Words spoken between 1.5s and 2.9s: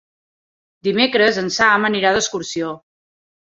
Sam anirà d'excursió.